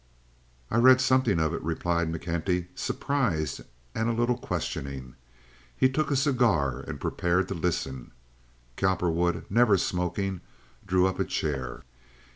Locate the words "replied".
1.61-2.11